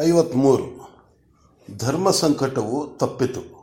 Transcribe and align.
ಐವತ್ಮೂರು. 0.00 0.90
ಧರ್ಮ 1.78 2.10
ಸಂಕಟವು 2.10 2.98
ತಪ್ಪಿತು. 2.98 3.54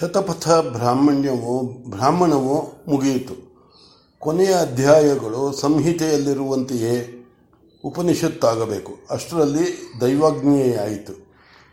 ಶತಪಥ 0.00 0.48
ಬ್ರಾಹ್ಮಣ್ಯವು, 0.48 1.62
ಬ್ರಾಹ್ಮಣವು 1.90 2.72
ಮುಗಿಯಿತು. 2.88 3.48
ಕೊನೆಯ 4.18 4.46
ಅಧ್ಯಾಯಗಳು 4.46 5.52
ಸಂಹಿತೆಯಲ್ಲಿರುವಂತೆಯೇ 5.52 7.14
ಉಪನಿಷತ್ತಾಗಬೇಕು. 7.84 8.92
ಅಷ್ಟರಲ್ಲಿ 9.10 9.92
ದೈವಾಜ್ಞೆಯಾಯಿತು. 10.00 11.12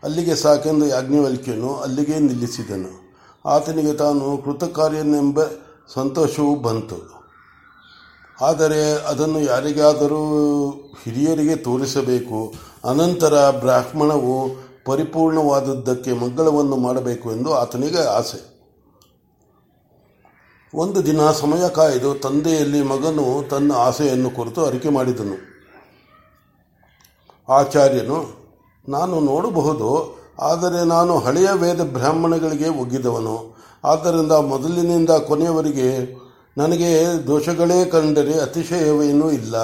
ಅಲ್ಲಿಗೆ 0.02 0.34
ಸಾಕೆಂದು 0.34 0.86
ಯಾಜ್ಞವಲ್ಕ್ಯನು 0.86 1.76
ಅಲ್ಲಿಗೆ 1.76 2.18
ನಿಲ್ಲಿಸಿದನು. 2.18 3.14
ಆತನಿಗೆ 3.48 3.92
ತಾನು 3.92 4.38
ಕೃತಕಾರ್ಯನೆಂಬ 4.38 5.38
ಸಂತೋಷವೂ 5.94 6.56
ಬಂತು. 6.56 7.16
ಆದರೆ 8.40 8.92
ಅದನ್ನು 8.92 9.40
ಯಾರಿಗಾದರೂ 9.40 10.70
ಹಿರಿಯರಿಗೆ 11.04 11.56
ತೋರಿಸಬೇಕು 11.56 12.54
ಅನಂತರ 12.86 13.50
ಬ್ರಾಹ್ಮಣವು 13.50 14.66
ಪರಿಪೂರ್ಣವಾದದ್ದಕ್ಕೆ 14.84 16.12
ಮಂಗಳವನ್ನು 16.12 16.76
ಮಾಡಬೇಕು 16.76 17.32
ಎಂದು 17.32 17.54
ಆತನಿಗೆ 17.54 18.02
ಆಸೆ. 18.08 18.56
ಒಂದು 20.74 21.06
ದಿನ 21.06 21.30
ಸಮಯ 21.30 21.68
ಕಾಯ್ದು 21.68 22.14
ತಂದೆಯಲ್ಲಿ 22.14 22.82
ಮಗನು 22.82 23.48
ತನ್ನ 23.48 23.72
ಆಸೆಯನ್ನು 23.72 24.30
ಕುರಿತು 24.30 24.64
ಅರಿಕೆ 24.64 24.88
ಮಾಡಿದನು. 24.88 25.36
ಆಚಾರ್ಯನು, 27.48 28.18
ನಾನು 28.88 29.20
ನೋಡಬಹುದು, 29.20 30.18
ಆದರೆ 30.40 30.84
ನಾನು 30.84 31.18
ಹಳೆಯ 31.18 31.48
ವೇದ 31.52 31.80
ಬ್ರಾಹ್ಮಣಗಳಿಗೆ 31.80 32.68
ಒಗ್ಗಿದವನು. 32.68 33.56
ಆದ್ದರಿಂದ 33.84 34.32
ಮೊದಲಿನಿಂದ 34.32 35.10
ಕೊನೆಯವರೆಗೆ 35.10 35.88
ನನಗೆ 36.58 36.90
ದೋಷಗಳೇ 37.26 37.84
ಕಂಡರೆ 37.84 38.40
ಅತಿಶಯವೇನೂ 38.40 39.30
ಇಲ್ಲ. 39.30 39.54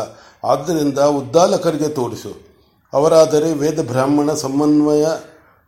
ಆದ್ದರಿಂದ 0.44 0.98
ಉದ್ದಾಲಕರಿಗೆ 0.98 1.88
ತೋರಿಸು. 1.88 2.51
ಅವರಾದರೆ 2.92 3.52
ವೇದ 3.52 3.86
ಬ್ರಾಹ್ಮಣ 3.86 4.34
ಸಮನ್ವಯ 4.34 5.06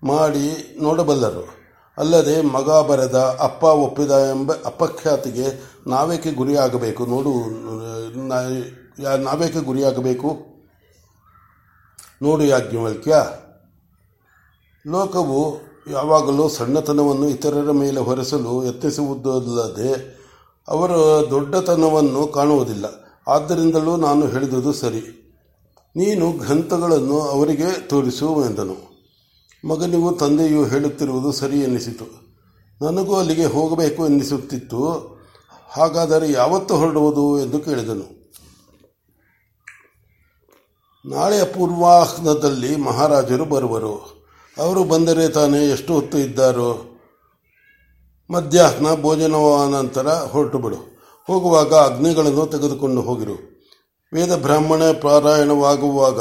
ಮಾಡಿ 0.02 0.78
ನೋಡಬಲ್ಲರು. 0.82 1.64
ಅಲ್ಲದೆ 1.98 2.42
ಮಗ 2.42 2.70
ಬರೆದ 2.70 3.14
ಅಪ್ಪ 3.40 3.64
ಒಪ್ಪಿದ 3.64 4.10
ಎಂಬ 4.10 4.52
ಅಪಖ್ಯಾತಿಗೆ 4.52 5.46
ನಾವೇಕೆ 5.86 6.32
ಗುರಿಯಾಗಬೇಕು? 6.32 7.06
ನೋಡು 7.06 7.32
ನಾವೇಕೆ 9.22 9.60
ಗುರಿಯಾಗಬೇಕು? 9.64 10.36
ನೋಡು 12.22 12.44
ಯಾಜ್ಞವಲ್ಕ್ಯ 12.44 13.26
ಲೋಕವು 14.86 15.60
ಯಾವಾಗಲೂ 15.90 16.48
ಸಣ್ಣತನವನ್ನು 16.48 17.28
ಇತರರ 17.28 17.70
ಮೇಲೆ 17.70 18.00
ಹೊರಿಸಲು 18.00 18.64
ಯತ್ನಿಸುವುದಲ್ಲದೆ 18.64 19.90
ಅವರ 20.68 20.90
ದೊಡ್ಡತನವನ್ನು 21.30 22.26
ಕಾಣುವುದಿಲ್ಲ. 22.26 22.84
ಆದ್ದರಿಂದಲೂ 23.28 23.96
ನಾನು 23.96 24.26
ಹೇಳಿದುದು 24.26 24.72
ಸರಿ. 24.72 25.23
ನೀನು 25.96 26.32
ಗ್ರಂಥಗಳನ್ನು 26.32 27.20
ಅವರಿಗೆ 27.20 27.88
ತೋರಿಸು 27.88 28.46
ಎಂದನು. 28.46 28.94
ಮಗನಿಗೂ 29.68 30.12
ತಂದೆಯು 30.12 30.64
ಹೇಳುತ್ತಿರುವುದು 30.64 31.32
ಸರಿ 31.32 31.60
ಎನ್ನಿಸಿತು. 31.60 32.04
ನನಗೂ 32.84 33.16
ಅಲ್ಲಿಗೆ 33.16 33.44
ಹೋಗಬೇಕು 33.44 34.06
ಎನ್ನಿಸುತ್ತಿತ್ತು. 34.06 35.14
ಹಾಗಾದರೆ 35.68 36.32
ಯಾವತ್ತು 36.32 36.76
ಹೊರಡುವುದು 36.76 37.38
ಎಂದು 37.40 37.58
ಕೇಳಿದನು. 37.60 38.24
ನಾಳೆ 41.08 41.44
ಪೂರ್ವಾಹ್ನದಲ್ಲಿ 41.44 42.76
ಮಹಾರಾಜರು 42.76 43.44
ಬರುವರು. 43.44 44.24
ಅವರು 44.58 44.84
ಬಂದರೆ 44.84 45.28
ತಾನೇ 45.28 45.66
ಎಷ್ಟು 45.66 45.94
ಹೊತ್ತು 45.94 46.18
ಇದ್ದಾರೋ? 46.18 46.84
ಮಧ್ಯಾಹ್ನ 48.30 48.86
ಭೋಜನವಾದ 49.02 49.70
ನಂತರ 49.70 50.08
ಹೊರಟು 50.08 50.58
ಬಿಡು 50.58 50.76
ಹೋಗುವಾಗ 51.26 51.74
ಅಗ್ನಿಗಳನ್ನು 51.74 52.46
ತೆಗೆದುಕೊಂಡು 52.46 53.00
ಹೋಗಿರು. 53.00 53.53
ವೇದ 54.14 54.32
ಬ್ರಾಹ್ಮಣ 54.42 54.82
ಪಾರಾಯಣವಾಗುವಾಗ 55.02 56.20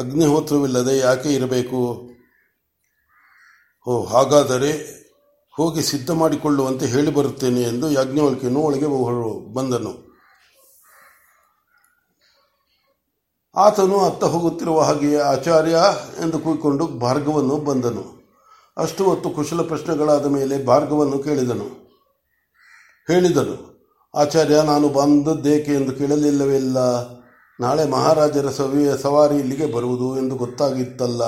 ಅಗ್ನಿಹೋತ್ರವಿಲ್ಲದೆ 0.00 0.98
ಯಾಕೆ 0.98 1.28
ಇರಬೇಕು? 1.28 1.78
ಓ, 3.86 4.04
ಹಾಗಾದರೆ 4.04 4.70
ಹೋಗಿ 5.56 5.82
ಸಿದ್ಧ 5.82 6.10
ಮಾಡಿಕೊಳ್ಳುವಂತೆ 6.10 6.86
ಹೇಳಿ 6.86 7.10
ಬರುತ್ತೇನೆ 7.10 7.60
ಎಂದು 7.60 7.90
ಯಾಜ್ಞವಲ್ಕಿಯನ್ನು 7.90 8.60
ಒಳಗೆ 8.60 8.86
ಬಂದನು. 9.54 10.10
ಆತನು 13.56 13.98
ಅತ್ತ 14.00 14.24
ಹೋಗುತ್ತಿರುವ 14.24 14.80
ಹಾಗೆಯೇ 14.80 15.16
ಆಚಾರ್ಯ 15.16 15.76
ಎಂದು 16.22 16.38
ಕೂಗಿಕೊಂಡು 16.38 16.86
ಭಾರ್ಗವನ್ನು 16.86 17.56
ಬಂದನು. 17.56 18.04
ಅಷ್ಟು 18.76 19.04
ಹೊತ್ತು 19.04 19.30
ಕುಶಲ 19.30 19.62
ಪ್ರಶ್ನೆಗಳಾದ 19.62 20.26
ಮೇಲೆ 20.26 20.64
ಭಾರ್ಗವನ್ನು 20.64 21.18
ಕೇಳಿದನು. 21.18 21.68
ಹೇಳಿದನು, 23.10 23.56
ಆಚಾರ್ಯ, 24.14 24.62
ನಾನು 24.62 24.88
ಬಂದದ್ದೇಕೆ 24.88 25.72
ಎಂದು 25.74 25.92
ಕೇಳಲಿಲ್ಲವಿಲ್ಲ 25.92 26.78
ನಾಳೆ 27.60 27.88
ಮಹಾರಾಜರ 27.88 28.50
ಸವಿಯ 28.50 28.96
ಸವಾರಿ 28.96 29.36
ಇಲ್ಲಿಗೆ 29.36 29.66
ಬರುವುದು 29.66 30.18
ಎಂದು 30.18 30.36
ಗೊತ್ತಾಗಿತ್ತಲ್ಲ. 30.36 31.24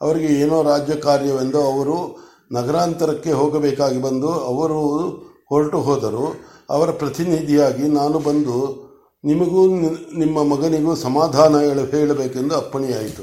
ಅವರಿಗೆ 0.00 0.26
ಏನೋ 0.26 0.62
ರಾಜ್ಯ 0.62 0.94
ಕಾರ್ಯವೆಂದು 0.94 1.60
ಅವರು 1.60 2.18
ನಗರಾಂತರಕ್ಕೆ 2.52 3.32
ಹೋಗಬೇಕಾಗಿ 3.32 4.02
ಬಂದು 4.02 4.32
ಅವರು 4.32 5.08
ಹೊರಟು 5.48 5.80
ಹೋದರು. 5.80 6.34
ಅವರ 6.70 6.90
ಪ್ರತಿನಿಧಿಯಾಗಿ 6.90 7.82
ನಾನು 7.82 8.18
ಬಂದು 8.18 8.82
ನಿಮಗೂ 9.24 9.66
ನಿಮ್ಮ 10.18 10.42
ಮಗನಿಗೂ 10.42 10.94
ಸಮಾಧಾನ 10.94 11.60
ಹೇಳಬೇಕೆಂದು 11.90 12.56
ಅಪ್ಪಣೆಯಾಯಿತು. 12.56 13.22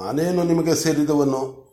ನಾನೇನು 0.00 0.42
ನಿಮಗೆ 0.42 0.74
ಸೇರಿದವನು? 0.74 1.70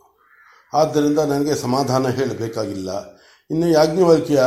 ಆದ್ದರಿಂದ 0.74 1.20
ನನಗೆ 1.20 1.56
ಸಮಾಧಾನ 1.56 2.08
ಹೇಳಬೇಕಾಗಿಲ್ಲ. 2.08 3.12
ಇನ್ನು 3.52 3.68
ಯಾಜ್ಞವಲ್ಕ್ಯ, 3.68 4.44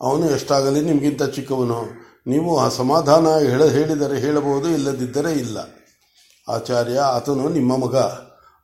ಅವನು 0.00 0.30
ಎಷ್ಟಾಗಲಿ 0.30 0.80
ನಿಮಗಿಂತ 0.80 1.22
ಚಿಕ್ಕವನು. 1.22 2.05
ನೀವು 2.26 2.58
ಆ 2.58 2.68
ಸಮಾಧಾನ 2.68 3.28
ಹೇಳ 3.38 3.64
ಹೇಳಿದರೆ 3.64 4.20
ಹೇಳಬಹುದು, 4.20 4.68
ಇಲ್ಲದಿದ್ದರೆ 4.68 5.32
ಇಲ್ಲ. 5.32 5.58
ಆಚಾರ್ಯ, 6.48 6.98
ಆತನು 6.98 7.48
ನಿಮ್ಮ 7.48 7.76
ಮಗ. 7.76 7.96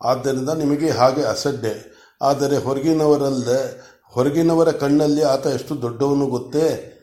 ಆದ್ದರಿಂದ 0.05 0.49
ನಿಮಗೆ 0.49 0.91
ಹಾಗೆ 0.91 1.23
ಅಸಡ್ಡೆ. 1.23 1.93
ಆದರೆ 2.23 2.57
ಹೊರಗಿನವರಲ್ಲದೆ, 2.57 3.81
ಹೊರಗಿನವರ 4.11 4.71
ಕಣ್ಣಲ್ಲಿ 4.71 5.23
ಆತ 5.23 5.47
ಎಷ್ಟು 5.47 5.83
ದೊಡ್ಡವನು 5.83 6.27
ಗೊತ್ತೇ? 6.27 6.99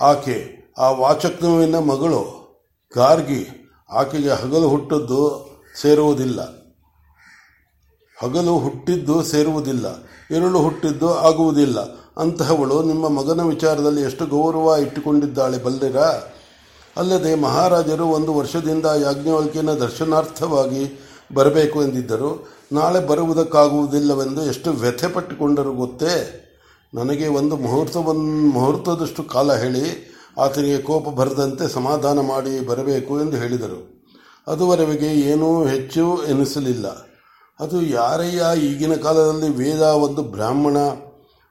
ಆಕೆ, 0.00 0.58
ಆ 0.78 0.90
ವಾಚಕ್ನವಿನ 0.90 1.78
ಮಗಳು, 1.78 2.38
ಗಾರ್ಗಿ, 2.94 3.46
ಆಕೆಗೆ 3.90 4.30
ಹಗಲು 4.30 4.68
ಹುಟ್ಟದ್ದು 4.68 5.48
ಸೇರುವುದಿಲ್ಲ. 5.80 6.40
ಹಗಲು 8.22 8.58
ಹುಟ್ಟಿದ್ದು 8.58 9.22
ಸೇರುವುದಿಲ್ಲ. 9.22 9.86
ಇರುಳು 10.30 10.58
ಹುಟ್ಟಿದ್ದು 10.58 11.18
ಆಗುವುದಿಲ್ಲ. 11.18 12.07
ಅಂತಹವಳು 12.18 12.82
ನಿಮ್ಮ 12.82 13.08
ಮಗನ 13.08 13.42
ವಿಚಾರದಲ್ಲಿ 13.42 14.00
ಎಷ್ಟು 14.00 14.26
ಗೌರವ 14.26 14.76
ಇಟ್ಟುಕೊಂಡಿದ್ದಾಳೆ 14.82 15.58
ಬಲ್ಲಿರ 15.58 15.96
ಅಲ್ಲದೆ 16.96 17.34
ಮಹಾರಾಜರು 17.34 18.06
ಒಂದು 18.06 18.34
ವರ್ಷದಿಂದ 18.34 18.86
ಯಾಜ್ಞವಲ್ಕಿನ 18.86 19.70
ದರ್ಶನಾರ್ಥವಾಗಿ 19.70 21.00
ಬರಬೇಕು 21.34 21.82
ಎಂದಿದ್ದರು. 21.82 22.48
ನಾಳೆ 22.72 23.06
ಬರುವುದಕ್ಕಾಗುವುದಿಲ್ಲವೆಂದು 23.06 24.42
ಎಷ್ಟು 24.42 24.70
ವ್ಯಥೆ 24.70 25.08
ಪಟ್ಟುಕೊಂಡರು 25.08 25.72
ಗೊತ್ತೇ? 25.72 26.44
ನನಗೆ 26.94 27.28
ಒಂದು 27.28 27.56
ಮುಹೂರ್ತವನ್ನು 27.56 28.50
ಮುಹೂರ್ತದಷ್ಟು 28.50 29.22
ಕಾಲ 29.22 29.54
ಹೇಳಿ, 29.54 30.14
ಆತನಿಗೆ 30.38 30.78
ಕೋಪ 30.78 31.08
ಬರದಂತೆ 31.08 31.68
ಸಮಾಧಾನ 31.68 32.20
ಮಾಡಿ 32.20 32.66
ಬರಬೇಕು 32.66 33.20
ಎಂದು 33.20 33.36
ಹೇಳಿದರು. 33.36 34.06
ಅದುವರೆಗೆ 34.46 35.06
ಏನೂ 35.06 35.64
ಹೆಚ್ಚು 35.64 36.24
ಎನಿಸಲಿಲ್ಲ. 36.24 36.86
ಅದು 37.60 37.82
ಯಾರಯ್ಯ 37.82 38.60
ಈಗಿನ 38.60 38.94
ಕಾಲದಲ್ಲಿ 38.94 39.56
ವೇದ 39.56 39.80
ಒಂದು 39.80 40.22
ಬ್ರಾಹ್ಮಣ 40.22 40.76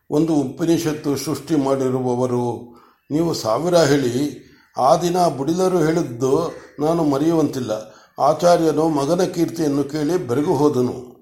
ಒಂದು 0.09 0.33
ಉಪನಿಷತ್ತು 0.33 1.17
ಸೃಷ್ಟಿ 1.17 1.55
ಮಾಡಿರುವವರು. 1.55 2.75
ನೀವು 3.11 3.33
ಸಾವಿರ 3.33 3.75
ಹೇಳಿ, 3.75 4.47
ಆ 4.77 4.97
ದಿನ 4.97 5.27
ಬುಡಿಲರು 5.27 5.79
ಹೇಳಿದ್ದು 5.79 6.51
ನಾನು 6.79 7.03
ಮರೆಯುವಂತಿಲ್ಲ. 7.03 7.71
ಆಚಾರ್ಯನು 8.19 8.89
ಮಗನ 8.89 9.23
ಕೀರ್ತಿಯನ್ನು 9.23 9.83
ಕೇಳಿ 9.83 10.27
ಬೆರಗು 10.27 10.55
ಹೋದನು. 10.55 11.17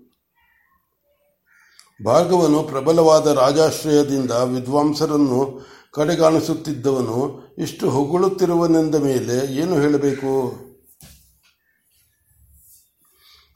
ಭಾರ್ಗವನು 2.06 2.64
ಪ್ರಬಲವಾದ 2.64 3.28
ರಾಜಾಶ್ರಯದಿಂದ 3.28 4.32
ವಿದ್ವಾಂಸರನ್ನು 4.32 5.68
ಕಡೆಗಾಣಿಸುತ್ತಿದ್ದವನು, 5.94 7.44
ಇಷ್ಟು 7.58 7.90
ಹೊಗಳುತ್ತಿರುವನೆಂದ 7.90 8.96
ಮೇಲೆ 8.96 9.56
ಏನು 9.56 9.80
ಹೇಳಬೇಕು? 9.80 10.54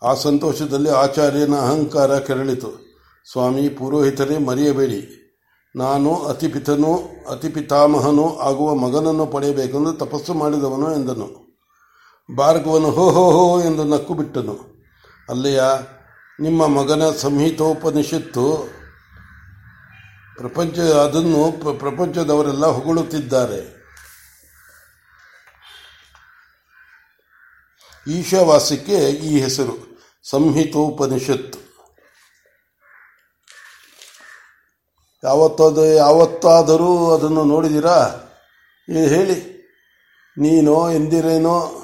ಆ 0.04 0.14
ಸಂತೋಷದಲ್ಲಿ 0.14 0.90
ಆಚಾರ್ಯನ 0.90 1.56
ಅಹಂಕಾರ 1.56 2.20
ಕೆರಳಿತು. 2.20 2.90
ಸ್ವಾಮಿ, 3.32 3.70
ಪುರೋಹಿತರೇ, 3.70 4.38
ಮರೆಯಬೇಡಿ. 4.38 5.19
ನಾನು 5.76 6.24
ಅತಿಪಿತನೂ 6.24 6.92
ಅತಿಪಿತಾಮಹನೂ 7.30 8.38
ಆಗುವ 8.38 8.76
ಮಗನನ್ನು 8.76 9.26
ಪಡೆಯಬೇಕೆಂದು 9.26 9.94
ತಪಸ್ಸು 9.94 10.34
ಮಾಡಿದವನು 10.34 10.94
ಎಂದನು. 10.94 11.28
ಭಾರ್ಗವನು 12.38 12.92
ಹೋ 12.92 13.10
ಹೋ 13.10 13.32
ಹೋ 13.32 13.62
ಎಂದು 13.62 13.84
ನಕ್ಕು 13.84 14.14
ಬಿಟ್ಟನು 14.14 14.56
ಅಲ್ಲಿಯ, 15.30 15.62
ನಿಮ್ಮ 16.40 16.68
ಮಗನ 16.68 17.12
ಸಂಹಿತೋಪನಿಷತ್ತು 17.12 18.46
ಪ್ರಪಂಚ, 20.38 20.80
ಅದನ್ನು 20.80 21.44
ಪ್ರಪಂಚದವರೆಲ್ಲ 21.80 22.66
ಹೊಗಳುತ್ತಿದ್ದಾರೆ. 22.66 23.80
ಈಶಾವಾಸ್ಯಕ್ಕೆ 28.08 28.98
ಈ 29.10 29.40
ಹೆಸರು 29.40 30.00
ಸಂಹಿತೋಪನಿಷತ್ 30.24 31.59
ಯಾವತ್ತಾದ, 35.24 35.78
ಯಾವತ್ತಾದರೂ 35.78 37.12
ಅದನ್ನು 37.12 37.44
ನೋಡಿದಿರಾ? 37.44 38.24
ಹೇಳಿ. 39.08 39.60
ನೀನೋ 40.38 40.92
ಎಂದಿರೇನೋ? 40.92 41.82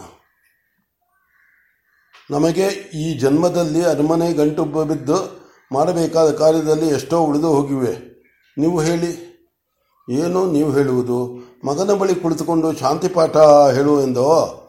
ನಮಗೆ 2.32 2.66
ಈ 2.94 3.18
ಜನ್ಮದಲ್ಲಿ 3.18 3.86
ಅರಮನೆ 3.86 4.34
ಗಂಟು 4.34 4.66
ಬಿದ್ದು 4.66 5.48
ಮಾಡಬೇಕಾದ 5.72 6.32
ಕಾರ್ಯದಲ್ಲಿ 6.32 6.88
ಎಷ್ಟೋ 6.88 7.20
ಉಳಿದು 7.20 7.48
ಹೋಗಿವೆ. 7.48 8.24
ನೀವು 8.58 8.82
ಹೇಳಿ. 8.82 9.36
ಏನು 10.10 10.52
ನೀವು 10.52 10.72
ಹೇಳುವುದು? 10.72 11.26
ಮಗನ 11.66 11.94
ಬಳಿ 11.94 12.16
ಕುಳಿತುಕೊಂಡು 12.16 12.74
ಶಾಂತಿ 12.74 13.08
ಪಾಠ 13.08 13.38
ಹೇಳುವೆಂದೋ 13.74 14.62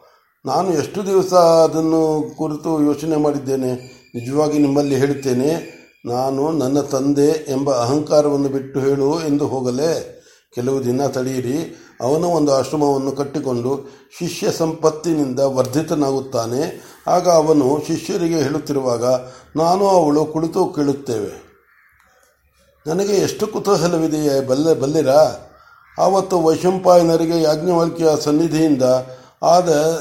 ನಾನು 0.46 0.72
ಎಷ್ಟು 0.72 1.06
ದಿವಸ 1.06 1.34
ಅದನ್ನು 1.34 2.34
ಕುರಿತು 2.38 2.82
ಯೋಚನೆ 2.82 3.16
ಮಾಡಿದ್ದೇನೆ. 3.16 3.72
ನಿಜವಾಗಿ 4.14 4.58
ನಿಮ್ಮಲ್ಲಿ 4.58 4.96
ಹೇಳುತ್ತೇನೆ 4.96 5.75
ನಾನು 6.06 6.52
ನನ್ನ 6.52 6.80
ತಂದೆ 6.80 7.46
ಎಂಬ 7.48 7.70
ಅಹಂಕಾರವನ್ನು 7.70 8.48
ಬಿಟ್ಟು 8.48 8.80
ಹೇಳು 8.80 9.20
ಎಂದು 9.20 9.46
ಹೋಗಲೇ. 9.46 10.12
ಕೆಲವು 10.54 10.84
ದಿನ 10.84 11.06
ತಡೆಯಿರಿ 11.06 11.82
ಅವನು 12.00 12.28
ಒಂದು 12.28 12.54
ಆಶ್ರಮವನ್ನು 12.54 13.12
ಕಟ್ಟಿಕೊಂಡು 13.12 13.88
ಶಿಷ್ಯ 14.18 14.52
ಸಂಪತ್ತಿನಿಂದ 14.52 15.40
ವರ್ಧಿತನಾಗುತ್ತಾನೆ. 15.40 16.82
ಆಗ 17.06 17.28
ಅವನು 17.28 17.82
ಶಿಷ್ಯರಿಗೆ 17.86 18.42
ಹೇಳುತ್ತಿರುವಾಗ, 18.42 19.04
ನಾನು 19.56 19.88
ಅವಳು 19.88 20.24
ಕುಳಿತು 20.24 20.66
ಕೇಳುತ್ತೇವೆ. 20.66 21.46
ನನಗೆ 22.86 23.12
ಎಷ್ಟು 23.12 23.46
ಕುತೂಹಲವಿದೆಯೇ, 23.46 24.40
ಬಲ್ಲೆ, 24.40 24.74
ಬಲ್ಲಿರಾ? 24.74 25.36
ಆವತ್ತು 25.98 26.40
ವೈಶಂಪಾಯನರಿಗೆ 26.40 27.42
ಯಾಜ್ಞವಲ್ಕಿಯ 27.42 28.08
ಸನ್ನಿಧಿಯಿಂದ 28.20 28.82
ಆದ 29.42 29.98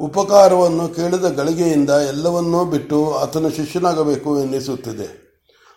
ಉಪಕಾರವನ್ನು 0.00 0.88
ಕೇಳಿದ 0.88 1.24
ಗಳಿಗೆಯಿಂದ 1.24 1.90
ಎಲ್ಲವನ್ನೂ 1.90 2.64
ಬಿಟ್ಟು 2.64 3.18
ಆತನ 3.18 3.48
ಶಿಷ್ಯನಾಗಬೇಕು 3.48 4.40
ಎನ್ನಿಸುತ್ತಿದೆ. 4.40 5.28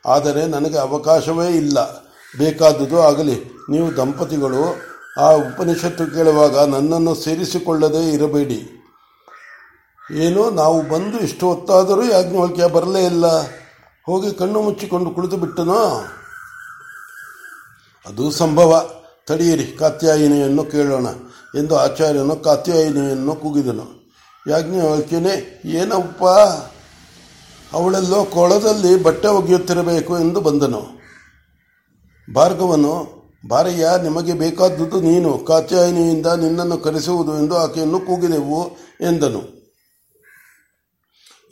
ಆದರೆ 0.05 0.47
ನನಗೆ 0.47 0.77
ಅವಕಾಶವೇ 0.77 1.47
ಇಲ್ಲ. 1.47 2.03
ಬೇಕಾದುದು 2.37 3.01
ಆಗಲಿ. 3.01 3.65
ನೀವು 3.69 3.97
ದಂಪತಿಗಳು, 3.97 4.75
ಆ 5.19 5.31
ಉಪನಿಷತ್ತು 5.31 6.15
ಕೇಳುವಾಗ 6.15 6.59
ನನ್ನನ್ನು 6.59 7.15
ಸೇರಿಸಿಕೊಳ್ಳದೇ 7.15 8.11
ಇರಬೇಡಿ. 8.13 8.87
ಏನು, 10.15 10.49
ನಾವು 10.49 10.81
ಬಂದು 10.81 11.19
ಇಷ್ಟು 11.19 11.53
ಹೊತ್ತಾದರೂ 11.53 12.03
ಯಾಜ್ಞವಲ್ಕ್ಯ 12.03 12.67
ಬರಲೇ 12.67 13.05
ಇಲ್ಲ. 13.05 13.25
ಹೋಗಿ 14.05 14.31
ಕಣ್ಣು 14.31 14.61
ಮುಚ್ಚಿಕೊಂಡು 14.61 15.11
ಕುಳಿತು 15.11 15.37
ಬಿಟ್ಟನೋ? 15.37 16.03
ಅದು 18.05 18.31
ಸಂಭವ. 18.31 18.89
ತಡೆಯಿರಿ, 19.27 19.77
ಕಾತ್ಯಾಯಿನಿಯನ್ನು 19.77 20.63
ಕೇಳೋಣ 20.63 21.05
ಎಂದು 21.57 21.77
ಆಚಾರ್ಯನು 21.77 22.35
ಕಾತ್ಯಾಯಿನಿಯನ್ನು 22.35 23.35
ಕೂಗಿದನು. 23.35 24.00
ಯಾಜ್ಞವಲ್ಕ್ಯನೇ 24.47 25.61
ಏನಪ್ಪ 25.65 26.23
ಅವಳೆಲ್ಲೋ 27.75 28.25
ಕೊಳದಲ್ಲಿ 28.25 29.03
ಬಟ್ಟೆ 29.03 29.27
ಒಗೆಯುತ್ತಿರಬೇಕು 29.27 30.19
ಎಂದು 30.19 30.41
ಬಂದನು. 30.41 30.81
ಭಾರ್ಗವನು, 32.35 33.21
ಭಾರಯ್ಯ, 33.49 33.87
ನಿಮಗೆ 34.03 34.33
ಬೇಕಾದದ್ದು 34.33 35.01
ನೀನು, 35.01 35.37
ಕಾತ್ಯಾಯಿನಿಯಿಂದ 35.37 36.25
ನಿನ್ನನ್ನು 36.25 36.77
ಕರೆಸುವುದು 36.77 37.37
ಎಂದು 37.37 37.57
ಆಕೆಯನ್ನು 37.57 37.99
ಕೂಗಿದೆವು 37.99 38.69
ಎಂದನು. 39.01 39.41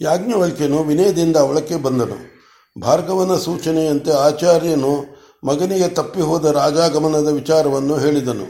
ಯಾಜ್ಞವಲ್ಕ್ಯನು 0.02 0.84
ವಿನಯದಿಂದ 0.84 1.38
ಅವಳಕ್ಕೆ 1.38 1.76
ಬಂದನು. 1.76 2.40
ಭಾರ್ಗವನ 2.82 3.38
ಸೂಚನೆಯಂತೆ 3.38 4.12
ಆಚಾರ್ಯನು 4.12 5.20
ಮಗನಿಗೆ 5.44 5.90
ತಪ್ಪಿ 5.90 6.22
ಹೋದ 6.22 6.46
ರಾಜಾಗಮನದ 6.46 7.28
ವಿಚಾರವನ್ನು 7.28 7.98
ಹೇಳಿದನು. 7.98 8.46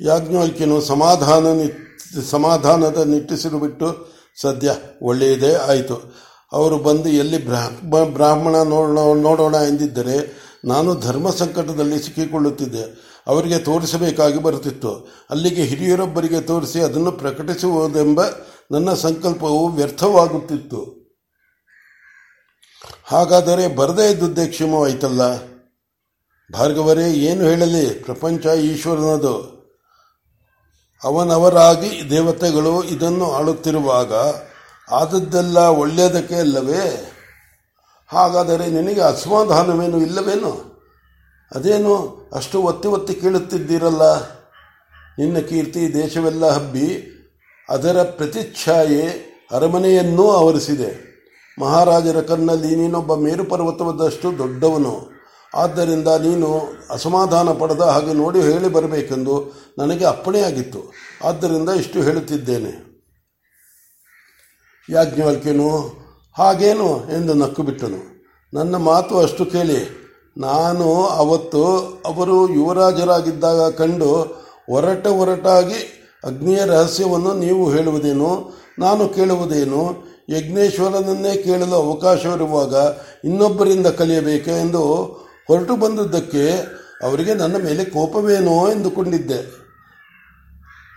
ಯಾಜ್ಞವಲ್ಕ್ಯನು 0.00 0.80
ಸಮಾಧಾನ 0.80 1.46
ಸಮಾಧಾನದ 2.30 2.96
ನಿಟ್ಟಿಸಿರು 2.96 3.58
ಬಿಟ್ಟು 3.58 4.08
ಸದ್ಯ 4.40 4.74
ಒಳ್ಳೆಯದೇ 5.02 5.54
ಆಯಿತು. 5.54 6.14
ಅವರು 6.52 6.78
ಬಂದು 6.78 7.08
ಎಲ್ಲಿ 7.08 7.46
ಬ್ರಾಹ್ಮಣ 8.14 8.56
ನೋಡೋಣ 8.56 9.22
ನೋಡೋಣ 9.22 9.54
ಎಂದಿದ್ದರೆ 9.54 10.48
ನಾನು 10.64 10.94
ಧರ್ಮ 10.94 11.30
ಸಂಕಟದಲ್ಲಿ 11.30 12.02
ಸಿಕ್ಕಿಕೊಳ್ಳುತ್ತಿದ್ದೆ. 12.02 13.08
ಅವರಿಗೆ 13.26 13.58
ತೋರಿಸಬೇಕಾಗಿ 13.58 14.42
ಬರುತ್ತಿತ್ತು. 14.42 15.08
ಅಲ್ಲಿಗೆ 15.30 15.62
ಹಿರಿಯರೊಬ್ಬರಿಗೆ 15.62 16.40
ತೋರಿಸಿ 16.40 16.80
ಅದನ್ನು 16.80 17.12
ಪ್ರಕಟಿಸುವುದೆಂಬ 17.12 18.20
ನನ್ನ 18.72 18.94
ಸಂಕಲ್ಪವು 18.94 19.68
ವ್ಯರ್ಥವಾಗುತ್ತಿತ್ತು. 19.68 20.98
ಹಾಗಾದರೆ 23.04 23.76
ಬರದೇ 23.76 24.10
ಇದ್ದುದೇ 24.10 24.46
ಕ್ಷೇಮವಾಯ್ತಲ್ಲ? 24.46 25.36
ಭಾರ್ಗವರೇ, 26.52 27.12
ಏನು 27.12 27.44
ಹೇಳಲಿ? 27.44 27.90
ಪ್ರಪಂಚ 27.90 28.46
ಈಶ್ವರನದು. 28.46 29.57
ಅವನವರಾಗಿ 31.04 32.10
ದೇವತೆಗಳು 32.10 32.84
ಇದನ್ನು 32.84 33.32
ಆಳುತ್ತಿರುವಾಗ, 33.32 34.12
ಆದದ್ದೆಲ್ಲ 34.90 35.58
ಒಳ್ಳೆಯದಕ್ಕೆ 35.58 36.34
ಅಲ್ಲವೇ? 36.34 37.12
ಹಾಗಾದರೆ 38.06 38.66
ನಿನಗೆ 38.66 39.00
ಅಸಮಾಧಾನವೇನು 39.00 39.98
ಇಲ್ಲವೇನು? 39.98 40.78
ಅದೇನು 41.54 42.28
ಅಷ್ಟು 42.32 42.62
ಒತ್ತಿ 42.62 42.88
ಒತ್ತಿ 42.88 43.14
ಕೇಳುತ್ತಿದ್ದೀರಲ್ಲ? 43.14 44.20
ನಿನ್ನ 45.18 45.38
ಕೀರ್ತಿ 45.38 45.94
ದೇಶವೆಲ್ಲ 45.94 46.50
ಹಬ್ಬಿ 46.50 47.14
ಅದರ 47.68 48.02
ಪ್ರತಿಚ್ಛಾಯೆ 48.02 49.28
ಅರಮನೆಯನ್ನೂ 49.52 50.30
ಆವರಿಸಿದೆ. 50.30 51.08
ಮಹಾರಾಜರ 51.60 52.20
ಕಣ್ಣಲ್ಲಿ 52.20 52.76
ನೀನೊಬ್ಬ 52.76 53.14
ಮೇರು 53.14 53.44
ದೊಡ್ಡವನು. 54.38 55.17
ಆದ್ದರಿಂದ 55.54 56.08
ನೀನು 56.08 56.72
ಅಸಮಾಧಾನ 56.90 57.52
ಪಡೆದ 57.52 57.80
ಹಾಗೆ 57.80 58.12
ನೋಡಿ 58.12 58.40
ಹೇಳಿ 58.40 58.68
ಬರಬೇಕೆಂದು 58.68 59.52
ನನಗೆ 59.78 60.04
ಅಪ್ಪಣೆಯಾಗಿತ್ತು. 60.04 60.92
ಆದ್ದರಿಂದ 61.24 61.68
ಇಷ್ಟು 61.68 62.02
ಹೇಳುತ್ತಿದ್ದೇನೆ. 62.02 62.88
ಯಾಜ್ಞವಲ್ಕ್ಯನು, 64.90 65.92
ಹಾಗೇನು? 66.38 67.12
ಎಂದು 67.12 67.34
ನಕ್ಕು 67.34 67.62
ಬಿಟ್ಟನು 67.62 68.18
ನನ್ನ 68.54 68.76
ಮಾತು 68.76 69.18
ಅಷ್ಟು 69.18 69.44
ಕೇಳಿ. 69.44 69.98
ನಾನು 70.38 71.06
ಅವತ್ತು 71.06 71.76
ಅವರು 72.06 72.52
ಯುವರಾಜರಾಗಿದ್ದಾಗ 72.52 73.70
ಕಂಡು 73.70 74.38
ಒರಟ 74.70 75.06
ಒರಟಾಗಿ 75.06 76.10
ಅಗ್ನಿಯ 76.24 76.58
ರಹಸ್ಯವನ್ನು 76.66 77.34
ನೀವು 77.34 77.70
ಹೇಳುವುದೇನು, 77.70 78.52
ನಾನು 78.78 79.08
ಕೇಳುವುದೇನು, 79.08 80.08
ಯಜ್ಞೇಶ್ವರನನ್ನೇ 80.28 81.36
ಕೇಳಲು 81.36 81.74
ಅವಕಾಶವಿರುವಾಗ 81.74 82.74
ಇನ್ನೊಬ್ಬರಿಂದ 83.24 83.86
ಕಲಿಯಬೇಕು? 83.86 84.50
ಎಂದು 84.50 84.82
ಹೊರಟು 85.48 85.76
ಬಂದದ್ದಕ್ಕೆ 85.76 86.50
ಅವರಿಗೆ 87.02 87.34
ನನ್ನ 87.34 87.56
ಮೇಲೆ 87.64 87.84
ಕೋಪವೇನೋ 87.84 88.72
ಎಂದುಕೊಂಡಿದ್ದೆ. 88.72 89.68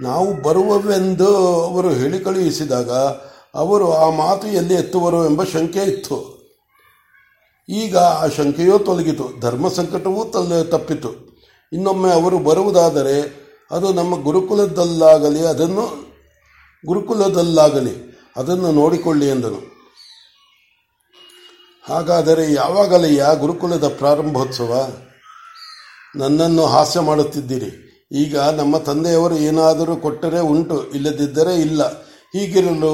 ನಾವು 0.02 0.42
ಬರುವವೆಂದು 0.42 1.38
ಅವರು 1.64 1.90
ಹೇಳಿ 1.90 2.20
ಕಳುಹಿಸಿದಾಗ 2.20 2.92
ಅವರು 3.56 3.94
ಆ 3.94 4.10
ಮಾತು 4.10 4.48
ಎಲ್ಲಿ 4.48 4.74
ಎತ್ತುವರು 4.74 5.26
ಎಂಬ 5.26 5.44
ಶಂಕೆ 5.44 5.80
ಇತ್ತು. 5.80 6.42
ಈಗ 7.70 7.98
ಆ 7.98 8.28
ಶಂಕೆಯೂ 8.28 8.78
ತೊಲಗಿತು. 8.78 9.40
ಧರ್ಮ 9.40 9.68
ಸಂಕಟವೂ 9.68 10.26
ತಲ್ಲ 10.26 10.64
ತಪ್ಪಿತು. 10.64 11.10
ಇನ್ನೊಮ್ಮೆ 11.74 12.12
ಅವರು 12.12 12.40
ಬರುವುದಾದರೆ 12.40 13.42
ಅದು 13.72 13.94
ನಮ್ಮ 13.94 14.24
ಗುರುಕುಲದಲ್ಲಾಗಲಿ, 14.24 15.48
ಅದನ್ನು 15.48 16.06
ಗುರುಕುಲದಲ್ಲಾಗಲಿ, 16.86 18.20
ಅದನ್ನು 18.38 18.72
ನೋಡಿಕೊಳ್ಳಿ 18.72 19.28
ಎಂದನು. 19.30 19.81
ಹಾಗಾದರೆ 21.92 22.54
ಯಾವಾಗಲಯ್ಯ 22.54 23.26
ಗುರುಕುಲದ 23.40 23.88
ಪ್ರಾರಂಭೋತ್ಸವ? 23.88 24.90
ನನ್ನನ್ನು 26.16 26.66
ಹಾಸ್ಯ 26.66 27.00
ಮಾಡುತ್ತಿದ್ದೀರಿ. 27.00 27.72
ಈಗ 28.12 28.40
ನಮ್ಮ 28.40 28.78
ತಂದೆಯವರು 28.78 29.36
ಏನಾದರೂ 29.36 29.96
ಕೊಟ್ಟರೆ 29.96 30.40
ಉಂಟು, 30.40 30.92
ಇಲ್ಲದಿದ್ದರೆ 30.92 31.56
ಇಲ್ಲ. 31.56 32.02
ಹೀಗಿರಲು 32.36 32.94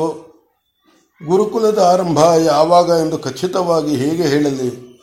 ಗುರುಕುಲದ 1.27 1.79
ಆರಂಭ 1.79 2.19
ಯಾವಾಗ 2.23 2.89
ಎಂದು 2.89 3.17
ಖಚಿತವಾಗಿ 3.17 3.95
ಹೇಗೆ 3.95 4.23
ಹೇಳಲಿ? 4.23 4.99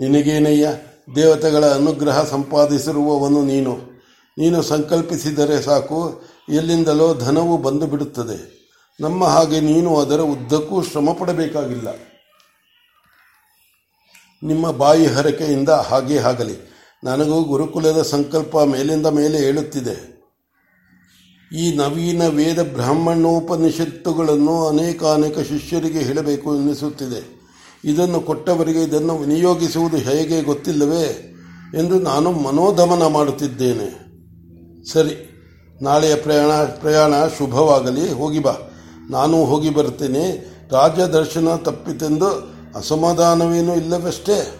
ನಿನಗೇನಯ್ಯ? 0.00 0.68
ದೇವತೆಗಳ 1.14 1.64
ಅನುಗ್ರಹ 1.74 2.24
ಸಂಪಾದಿಸಿರುವವನು 2.24 3.42
ನೀನು. 3.42 3.74
ನೀನು 4.38 4.62
ಸಂಕಲ್ಪಿಸಿದರೆ 4.62 5.62
ಸಾಕು, 5.62 6.22
ಎಲ್ಲಿಂದಲೋ 6.48 7.14
ಧನವು 7.14 7.56
ಬಂದು 7.56 7.86
ಬಿಡುತ್ತದೆ 7.86 8.60
ನಮ್ಮ 9.00 9.24
ಹಾಗೆ 9.24 9.60
ನೀನು 9.60 9.98
ಅದರ 9.98 10.20
ಉದ್ದಕ್ಕೂ 10.20 10.82
ಶ್ರಮ 10.82 11.08
ಪಡಬೇಕಾಗಿಲ್ಲ 11.18 11.88
ನಿಮ್ಮ 14.42 14.70
ಬಾಯಿ 14.70 15.06
ಹರಕೆಯಿಂದ 15.06 15.68
ಹಾಗೆ 15.68 16.18
ಆಗಲಿ. 16.18 16.70
ನನಗೂ 17.04 17.42
ಗುರುಕುಲದ 17.42 18.02
ಸಂಕಲ್ಪ 18.02 18.58
ಮೇಲಿಂದ 18.58 19.06
ಮೇಲೆ 19.06 19.38
ಹೇಳುತ್ತಿದೆ 19.38 20.20
ಈ 21.56 21.76
ನವೀನ 21.76 22.26
ವೇದ 22.26 22.72
ಬ್ರಾಹ್ಮಣೋಪನಿಷತ್ತುಗಳನ್ನು 22.72 24.68
ಅನೇಕಾನೇಕ 24.68 25.34
ಅನೇಕ 25.34 25.48
ಶಿಷ್ಯರಿಗೆ 25.48 25.98
ಹೇಳಬೇಕು 25.98 26.56
ಎನ್ನಿಸುತ್ತಿದೆ 26.56 27.40
ಇದನ್ನು 27.84 28.20
ಕೊಟ್ಟವರಿಗೆ 28.20 28.82
ಇದನ್ನು 28.82 29.16
ವಿನಿಯೋಗಿಸುವುದು 29.18 29.96
ಹೇಗೆ 29.96 30.42
ಗೊತ್ತಿಲ್ಲವೇ 30.42 31.34
ಎಂದು 31.78 32.00
ನಾನು 32.00 32.32
ಮನೋಧಮನ 32.32 33.06
ಮಾಡುತ್ತಿದ್ದೇನೆ. 33.06 34.10
ಸರಿ, 34.92 35.30
ನಾಳೆಯ 35.82 36.14
ಪ್ರಯಾಣ 36.14 36.64
ಪ್ರಯಾಣ 36.64 37.14
ಶುಭವಾಗಲಿ. 37.38 38.12
ಹೋಗಿ 38.12 38.38
ಬಾ. 38.38 38.52
ನಾನು 39.10 39.44
ಹೋಗಿ 39.44 39.70
ಬರುತ್ತೇನೆ 39.70 40.46
ರಾಜ 40.72 41.00
ದರ್ಶನ 41.00 41.56
ತಪ್ಪಿತೆಂದು 41.56 42.59
ಅಸಮಾಧಾನವೇನೂ 42.74 43.74
ಇಲ್ಲವಷ್ಟೇ? 43.74 44.56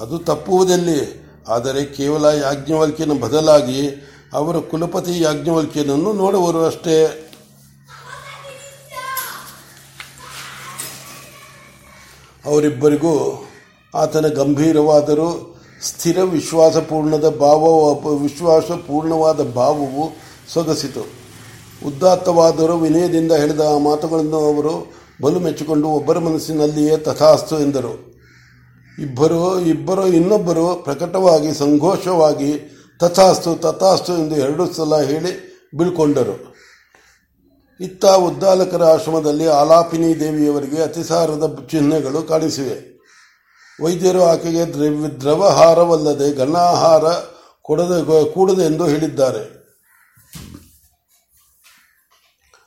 ಅದು 0.00 0.18
ತಪ್ಪುವುದೆಲ್ಲಿ? 0.18 1.24
ಆದರೆ 1.48 1.84
ಕೇವಲ 1.84 2.24
ಯಾಜ್ಞವಲ್ಕ್ಯನ 2.24 3.12
ಬದಲಾಗಿ 3.12 3.90
ಅವರ 4.32 4.56
ಕುಲಪತಿ 4.58 5.20
ಯಾಜ್ಞವಲ್ಕ್ಯನನ್ನು 5.20 6.12
ನೋಡುವರು 6.12 6.64
ಅಷ್ಟೇ. 6.64 7.30
ಅವರಿಬ್ಬರಿಗೂ 12.44 13.44
ಆತನ 13.94 14.26
ಗಂಭೀರವಾದರೂ 14.26 15.56
ಸ್ಥಿರ 15.82 16.22
ವಿಶ್ವಾಸಪೂರ್ಣದ 16.22 17.28
ಭಾವ 17.28 17.92
ವಿಶ್ವಾಸಪೂರ್ಣವಾದ 18.16 19.42
ಭಾವವು 19.42 20.16
ಸೊಗಸಿತು. 20.52 21.00
ಉದ್ದಾತ್ತವಾದರೂ 21.86 22.76
ವಿನಯದಿಂದ 22.76 23.32
ಹೇಳಿದ 23.32 23.60
ಆ 23.60 23.78
ಮಾತುಗಳನ್ನು 23.78 24.36
ಅವರು 24.36 25.03
ಬಲು 25.22 25.40
ಮೆಚ್ಚಿಕೊಂಡು 25.40 25.88
ಒಬ್ಬರ 25.88 26.18
ಮನಸ್ಸಿನಲ್ಲಿಯೇ 26.18 26.96
ತಥಾಸ್ತು 26.96 27.58
ಎಂದರು. 27.60 28.14
ಇಬ್ಬರು 28.98 29.60
ಇಬ್ಬರು 29.60 30.06
ಇನ್ನೊಬ್ಬರು 30.06 30.74
ಪ್ರಕಟವಾಗಿ, 30.74 31.54
ಸಂಘೋಷವಾಗಿ 31.54 32.70
ತಥಾಸ್ತು 33.00 33.54
ತಥಾಸ್ತು 33.54 34.16
ಎಂದು 34.16 34.36
ಎರಡು 34.36 34.72
ಸಲ 34.72 35.00
ಹೇಳಿ 35.02 35.54
ಬೀಳ್ಕೊಂಡರು. 35.78 36.54
ಇತ್ತ 37.80 38.04
ಉದ್ದಾಲಕರ 38.04 38.82
ಆಶ್ರಮದಲ್ಲಿ 38.82 39.46
ಆಲಾಪಿನಿ 39.46 40.20
ದೇವಿಯವರಿಗೆ 40.20 40.82
ಅತಿಸಾರದ 40.82 41.66
ಚಿಹ್ನೆಗಳು 41.70 42.22
ಕಾಣಿಸಿವೆ. 42.22 42.94
ವೈದ್ಯರು 43.84 44.22
ಆಕೆಗೆ 44.22 44.64
ದ್ರವ್ಯ, 44.66 45.08
ದ್ರವಹಾರವಲ್ಲದೆ 45.08 46.36
ಘನಾಹಾರ 46.36 47.04
ಕೊಡದೆ 47.62 48.32
ಕೂಡದೆಂದು 48.32 48.86
ಹೇಳಿದ್ದಾರೆ. 48.86 49.63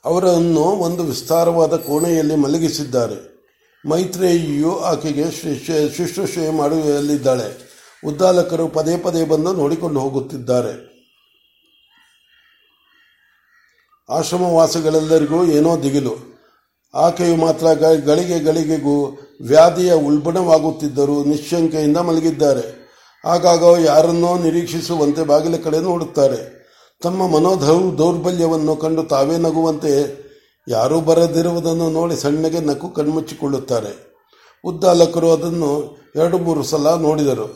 ಅವರನ್ನು 0.06 0.62
ಒಂದು 0.62 1.04
ವಿಸ್ತಾರವಾದ 1.04 1.76
ಕೋಣೆಯಲ್ಲಿ 1.76 2.36
ಮಲಗಿಸಿದ್ದಾರೆ. 2.36 3.38
ಮೈತ್ರೇಯಿಯು 3.90 4.80
ಆಕೆಗೆ 4.80 5.32
ಶುಶ್ರೂಷೆ 5.98 6.50
ಮಾಡುವಲ್ಲಿದ್ದಾಳೆ. 6.50 7.68
ಉದ್ದಾಲಕರು 8.06 8.68
ಪದೇ 8.68 8.98
ಪದೇ 8.98 9.26
ಬಂದು 9.26 9.54
ನೋಡಿಕೊಂಡು 9.54 10.00
ಹೋಗುತ್ತಿದ್ದಾರೆ. 10.00 10.88
ಆಶ್ರಮವಾಸಿಗಳೆಲ್ಲರಿಗೂ 14.10 15.46
ಏನೋ 15.46 15.84
ದಿಗಿಲು. 15.84 16.16
ಆಕೆಯು 16.94 17.36
ಮಾತ್ರ 17.36 17.68
ಗಳಿಗೆ 17.74 18.40
ಗಳಿಗೆಗೂ 18.40 19.20
ವ್ಯಾಧಿಯ 19.42 19.94
ಉಲ್ಬಣವಾಗುತ್ತಿದ್ದರೂ 19.94 21.24
ನಿಶ್ಶಂಕೆಯಿಂದ 21.24 21.98
ಮಲಗಿದ್ದಾರೆ. 21.98 22.88
ಆಗಾಗ 23.26 23.64
ಯಾರನ್ನೋ 23.86 24.38
ನಿರೀಕ್ಷಿಸುವಂತೆ 24.38 25.24
ಬಾಗಿಲ 25.24 25.56
ಕಡೆ 25.56 25.80
ನೋಡುತ್ತಾರೆ. 25.80 26.57
ತಮ್ಮ 27.02 27.28
ಮನೋಧೌ 27.28 27.80
ದೌರ್ಬಲ್ಯವನ್ನು 27.98 28.74
ಕಂಡು 28.76 29.04
ತಾವೇ 29.04 29.36
ನಗುವಂತೆ 29.38 29.92
ಯಾರೂ 30.68 30.98
ಬರದಿರುವುದನ್ನು 31.02 31.88
ನೋಡಿ 31.90 32.16
ಸಣ್ಣಗೆ 32.16 32.60
ನಕ್ಕು 32.60 32.88
ಕಣ್ಮುಚ್ಚಿಕೊಳ್ಳುತ್ತಾರೆ. 32.90 33.92
ಉದ್ದಾಲಕರು 34.64 35.28
ಅದನ್ನು 35.32 35.72
ಎರಡು 36.16 36.38
ಮೂರು 36.38 36.64
ಸಲ 36.64 36.94
ನೋಡಿದರು. 36.96 37.48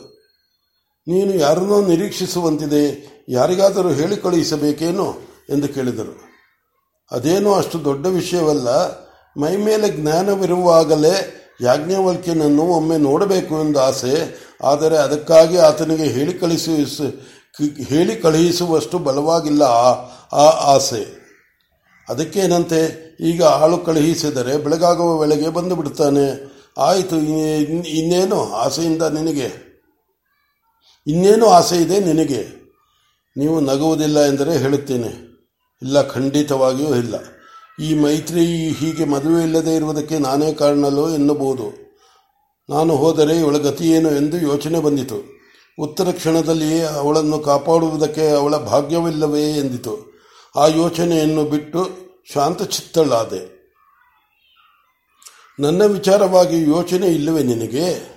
ನೀನು 1.06 1.32
ಯಾರನ್ನೋ 1.34 1.78
ನಿರೀಕ್ಷಿಸುವಂತಿದೆ, 1.86 2.84
ಯಾರಿಗಾದರೂ 3.28 3.90
ಹೇಳಿ 4.00 4.16
ಕಳುಹಿಸಬೇಕೇನೋ 4.16 5.08
ಎಂದು 5.50 5.68
ಕೇಳಿದರು. 5.68 6.14
ಅದೇನೋ 7.12 7.52
ಅಷ್ಟು 7.52 7.84
ದೊಡ್ಡ 7.84 8.04
ವಿಷಯವಲ್ಲ, 8.18 8.68
ಮೈ 9.36 9.54
ಮೇಲೆ 9.56 9.88
ಜ್ಞಾನವಿರುವಾಗಲೇ 9.98 11.14
ಯಾಜ್ಞವಲ್ಕ್ಯನನ್ನು 11.60 12.64
ಒಮ್ಮೆ 12.78 12.96
ನೋಡಬೇಕು 13.08 13.54
ಎಂದು 13.64 13.80
ಆಸೆ, 13.80 14.14
ಆದರೆ 14.62 14.96
ಅದಕ್ಕಾಗಿ 14.96 15.56
ಆತನಿಗೆ 15.68 16.06
ಹೇಳಿ 16.16 16.34
ಕಳಿಸ 16.34 16.68
ಹೇಳಿ 17.60 18.16
ಕಳುಹಿಸುವಷ್ಟು 18.16 18.98
ಬಲವಾಗಿಲ್ಲ 18.98 19.62
ಆ 19.62 20.44
ಆಸೆ. 20.74 21.22
ಅದಕ್ಕೇನಂತೆ? 22.08 23.12
ಈಗ 23.20 23.42
ಆಳು 23.44 23.78
ಕಳುಹಿಸಿದರೆ 23.78 24.58
ಬೆಳಗಾಗುವ 24.58 25.18
ವೇಳೆಗೆ 25.18 25.48
ಬಂದು 25.48 25.76
ಬಿಡ್ತಾನೆ 25.76 26.52
ಆಯಿತು 26.78 27.16
ಇನ್ನೇನು 27.88 28.52
ಆಸೆಯಿಂದ 28.52 29.02
ನಿನಗೆ? 29.02 29.50
ಇನ್ನೇನು 31.06 31.46
ಆಸೆ 31.46 31.76
ಇದೆ 31.76 32.00
ನಿನಗೆ? 32.00 32.46
ನೀವು 33.36 33.60
ನಗುವುದಿಲ್ಲ 33.60 34.26
ಎಂದರೆ 34.26 34.58
ಹೇಳುತ್ತೇನೆ. 34.58 35.32
ಇಲ್ಲ, 35.82 36.08
ಖಂಡಿತವಾಗಿಯೂ 36.08 36.94
ಇಲ್ಲ. 36.94 37.14
ಈ 37.80 37.94
ಮೈತ್ರಿ 37.94 38.68
ಹೀಗೆ 38.68 39.04
ಮದುವೆ 39.04 39.42
ಇಲ್ಲದೆ 39.42 39.76
ಇರುವುದಕ್ಕೆ 39.76 40.18
ನಾನೇ 40.18 40.52
ಕಾರಣಲ್ಲೋ 40.52 41.10
ಎನ್ನಬಹುದು 41.10 41.72
ನಾನು 42.70 42.96
ಹೋದರೆ 42.96 43.36
ಇವಳ 43.36 43.56
ಗತಿಯೇನು 43.56 44.10
ಎಂದು 44.10 44.36
ಯೋಚನೆ 44.36 44.80
ಬಂದಿತು. 44.80 45.41
ಉತ್ತರ 45.80 46.10
ಕ್ಷಣದಲ್ಲಿ 46.10 46.82
ಅವಳನ್ನು 46.82 47.38
ಕಾಪಾಡುವುದಕ್ಕೆ 47.38 48.30
ಅವಳ 48.30 48.56
ಭಾಗ್ಯವಿಲ್ಲವೇ 48.56 49.50
ಎಂದಿತು. 49.50 50.12
ಆ 50.56 50.66
ಯೋಚನೆಯನ್ನು 50.66 51.44
ಬಿಟ್ಟು 51.44 51.90
ಶಾಂತಚಿತ್ತಳಾದೆ. 52.32 53.62
ನನ್ನ 55.60 55.84
ವಿಚಾರವಾಗಿ 55.84 56.62
ಯೋಚನೆ 56.62 57.06
ಇಲ್ಲವೇ 57.06 57.42
ನಿನಗೆ? 57.42 58.12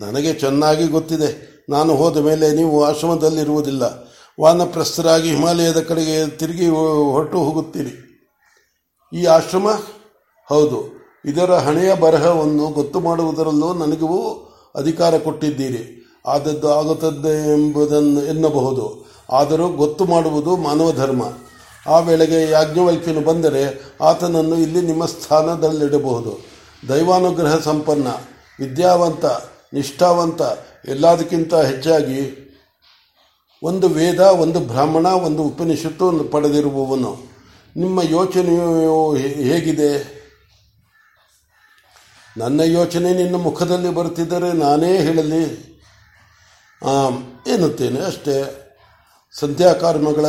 ನನಗೆ 0.00 0.34
ಚೆನ್ನಾಗಿ 0.34 0.86
ಗೊತ್ತಿದೆ. 0.86 1.56
ನಾನು 1.70 1.94
ಹೋದ 1.94 2.16
ಮೇಲೆ 2.16 2.52
ನೀವು 2.52 2.84
ಆಶ್ರಮದಲ್ಲಿರುವುದಿಲ್ಲ. 2.84 3.82
ವಾನಪ್ರಸ್ಥರಾಗಿ 4.40 5.30
ಹಿಮಾಲಯದ 5.30 5.80
ಕಡೆಗೆ 5.80 6.26
ತಿರುಗಿ 6.26 6.66
ಹೊರಟು 6.66 7.38
ಹೋಗುತ್ತೀರಿ. 7.38 8.06
ಈ 9.12 9.24
ಆಶ್ರಮ? 9.24 9.70
ಹೌದು. 10.46 10.96
ಇದರ 11.24 11.54
ಹಣೆಯ 11.54 11.94
ಬರಹವನ್ನು 11.94 12.68
ಗೊತ್ತು 12.68 13.00
ಮಾಡುವುದರಲ್ಲೂ 13.00 13.72
ನನಗೂ 13.72 14.32
ಅಧಿಕಾರ 14.74 15.18
ಕೊಟ್ಟಿದ್ದೀರಿ. 15.18 16.02
ಆದದ್ದು 16.26 16.74
ಆಗುತ್ತದೆ 16.74 17.52
ಎಂಬುದನ್ನು 17.54 18.22
ಎನ್ನಬಹುದು. 18.22 19.06
ಆದರೂ 19.32 19.68
ಗೊತ್ತು 19.68 20.04
ಮಾಡುವುದು 20.04 20.56
ಮಾನವ 20.56 20.92
ಧರ್ಮ. 20.92 21.22
ಆ 21.86 21.98
ವೇಳೆಗೆ 21.98 22.50
ಯಾಜ್ಞವಲ್ಕ್ಯನು 22.50 23.20
ಬಂದರೆ 23.20 23.82
ಆತನನ್ನು 24.00 24.56
ಇಲ್ಲಿ 24.56 24.82
ನಿಮ್ಮ 24.82 25.06
ಸ್ಥಾನದಲ್ಲಿಡಬಹುದು. 25.06 26.38
ದೈವಾನುಗ್ರಹ 26.88 27.58
ಸಂಪನ್ನ, 27.58 28.06
ವಿದ್ಯಾವಂತ, 28.60 29.24
ನಿಷ್ಠಾವಂತ, 29.72 30.42
ಎಲ್ಲದಕ್ಕಿಂತ 30.88 31.54
ಹೆಚ್ಚಾಗಿ 31.54 32.42
ಒಂದು 33.62 33.88
ವೇದ, 33.88 34.20
ಒಂದು 34.20 34.60
ಬ್ರಾಹ್ಮಣ, 34.60 35.06
ಒಂದು 35.06 35.42
ಉಪನಿಷತ್ತು 35.42 36.24
ಪಡೆದಿರುವವನು. 36.24 37.16
ನಿಮ್ಮ 37.76 38.02
ಯೋಚನೆಯು 38.02 39.14
ಹೇಗಿದೆ? 39.16 40.16
ನನ್ನ 42.38 42.60
ಯೋಚನೆ 42.60 43.14
ನಿನ್ನ 43.14 43.36
ಮುಖದಲ್ಲಿ 43.36 43.88
ಬರುತ್ತಿದ್ದರೆ 43.88 44.52
ನಾನೇ 44.52 44.96
ಹೇಳಲಿ. 44.96 45.75
ಎನ್ನುತ್ತೇನೆ 47.46 48.00
ಅಷ್ಟೇ. 48.00 48.62
ಸಂಧ್ಯಾ 49.38 49.72
ಕರ್ಮಗಳ 49.72 50.26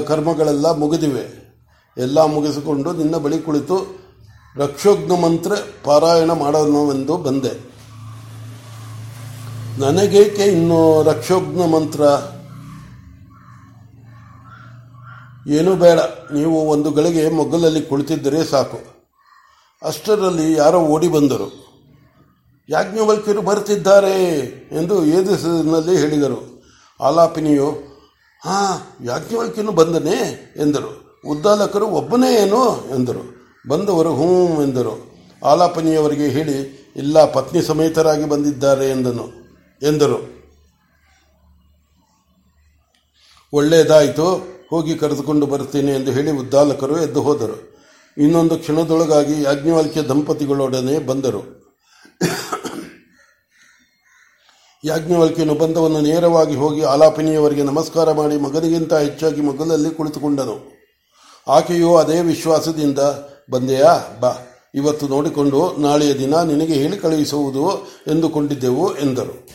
ಕರ್ಮಗಳೆಲ್ಲ 0.00 0.76
ಮುಗಿದಿವೆ. 0.76 1.42
ಎಲ್ಲ 1.98 2.24
ಮುಗಿಸಿಕೊಂಡು 2.24 2.92
ನಿನ್ನ 2.92 3.16
ಬಳಿ 3.16 3.38
ಕುಳಿತು 3.38 3.98
ರಕ್ಷೋಗ್ನ 4.56 5.12
ಮಂತ್ರ 5.12 5.52
ಪಾರಾಯಣ 5.84 6.32
ಮಾಡೋಣವೆಂದು 6.32 7.16
ಬಂದೆ. 7.16 7.72
ನನಗೇಕೆ 9.80 10.42
ಇನ್ನು 10.42 11.02
ರಕ್ಷೋಗ್ನ 11.02 11.64
ಮಂತ್ರ? 11.64 12.00
ಏನೂ 15.48 15.76
ಬೇಡ. 15.76 15.98
ನೀವು 16.34 16.66
ಒಂದು 16.66 16.90
ಗಳಿಗೆ 16.90 17.30
ಮೊಗ್ಗಲಲ್ಲಿ 17.30 17.82
ಕುಳಿತಿದ್ದರೆ 17.82 18.44
ಸಾಕು. 18.44 18.80
ಅಷ್ಟರಲ್ಲಿ 19.82 20.52
ಯಾರೋ 20.52 20.80
ಓಡಿ 20.80 21.08
ಬಂದರು. 21.08 21.61
ಯಾಜ್ಞವಲ್ಕ್ಯರು 22.68 23.42
ಬರುತ್ತಿದ್ದಾರೆ 23.42 24.38
ಎಂದು 24.72 25.04
ಏದಿಸಿನಲ್ಲಿ 25.04 25.96
ಹೇಳಿದರು. 25.96 26.62
ಆಲಾಪಿನಿಯು, 27.00 27.70
ಹಾ, 28.44 28.90
ಯಾಜ್ಞವಲ್ಕ್ಯನು 29.04 29.72
ಬಂದನೇ? 29.72 30.54
ಎಂದರು. 30.56 31.20
ಉದ್ದಾಲಕರು, 31.26 31.86
ಒಬ್ಬನೇ 31.86 32.34
ಏನು? 32.34 32.88
ಎಂದರು. 32.96 33.42
ಬಂದವರು, 33.68 34.14
ಹ್ಞೂ 34.14 34.62
ಎಂದರು. 34.62 35.12
ಆಲಾಪನಿಯವರಿಗೆ 35.44 36.28
ಹೇಳಿ, 36.28 36.82
ಇಲ್ಲ, 36.96 37.32
ಪತ್ನಿ 37.32 37.62
ಸಮೇತರಾಗಿ 37.62 38.24
ಬಂದಿದ್ದಾರೆ 38.24 38.90
ಎಂದನು, 38.90 39.28
ಎಂದರು. 39.82 40.42
ಒಳ್ಳೆಯದಾಯಿತು 43.52 44.52
ಹೋಗಿ 44.70 44.98
ಕರೆದುಕೊಂಡು 44.98 45.46
ಬರುತ್ತೇನೆ 45.46 45.92
ಎಂದು 45.92 46.12
ಹೇಳಿ 46.12 46.30
ಉದ್ದಾಲಕರು 46.30 47.00
ಎದ್ದು 47.00 47.22
ಹೋದರು. 47.22 47.72
ಇನ್ನೊಂದು 48.18 48.58
ಕ್ಷಣದೊಳಗಾಗಿ 48.58 49.42
ಯಾಜ್ಞವಾಲ್ಕ್ಯ 49.42 50.02
ದಂಪತಿಗಳೊಡನೆ 50.02 50.98
ಬಂದರು. 50.98 51.62
ಯಾಜ್ಞವಲ್ಕ್ಯನು 54.84 55.54
ಬಂದವನ್ನು 55.54 56.00
ನೇರವಾಗಿ 56.00 56.54
ಹೋಗಿ 56.54 56.82
ಆಲಾಪಿನಿಯವರಿಗೆ 56.82 57.62
ನಮಸ್ಕಾರ 57.62 58.12
ಮಾಡಿ 58.12 58.36
ಮಗನಿಗಿಂತ 58.36 58.94
ಹೆಚ್ಚಾಗಿ 58.94 59.40
ಮಗಲಲ್ಲಿ 59.40 59.90
ಕುಳಿತುಕೊಂಡನು. 59.90 60.72
ಆಕೆಯು 61.48 61.96
ಅದೇ 61.96 62.20
ವಿಶ್ವಾಸದಿಂದ, 62.20 62.98
ಬಂದೆಯಾ? 63.50 64.16
ಬಾ, 64.20 64.32
ಇವತ್ತು 64.74 65.08
ನೋಡಿಕೊಂಡು 65.08 65.76
ನಾಳೆಯ 65.78 66.14
ದಿನ 66.14 66.36
ನಿನಗೆ 66.36 66.72
ಹೇಳಿ 66.72 66.96
ಕಳುಹಿಸುವುದು 66.96 67.88
ಎಂದುಕೊಂಡಿದ್ದೆವು 68.06 68.98
ಎಂದರು. 68.98 69.48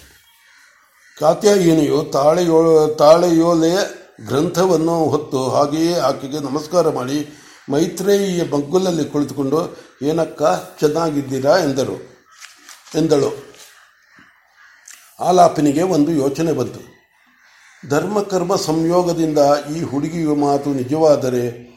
ಕಾತ್ಯಾಯಿನಿಯು 1.20 2.04
ತಾಳೆಯೋ 2.04 2.88
ತಾಳೆಯೋಲೆಯ 2.88 3.78
ಗ್ರಂಥವನ್ನು 4.28 5.06
ಹೊತ್ತು 5.06 5.50
ಹಾಗೆಯೇ 5.50 5.94
ಆಕೆಗೆ 5.94 6.40
ನಮಸ್ಕಾರ 6.40 6.90
ಮಾಡಿ 6.90 7.30
ಮೈತ್ರೇಯಿಯ 7.72 8.44
ಮಗ್ಗುಲಲ್ಲಿ 8.44 9.06
ಕುಳಿತುಕೊಂಡು, 9.06 9.78
ಏನಕ್ಕ, 10.02 10.44
ಚೆನ್ನಾಗಿದ್ದೀರಾ? 10.80 11.58
ಎಂದರು. 11.58 12.18
ಎಂದಳು. 12.96 13.57
ಆಲಾಪಿನಿಗೆ 15.20 15.82
ಒಂದು 15.82 16.12
ಯೋಚನೆ 16.12 16.52
ಬಂತು. 16.52 16.80
ಧರ್ಮಕರ್ಮ 17.90 18.56
ಸಂಯೋಗದಿಂದ 18.56 19.38
ಈ 19.76 19.82
ಹುಡುಗಿಯ 19.82 20.28
ಮಾತು 20.28 20.74
ನಿಜವಾದರೆ 20.74 21.68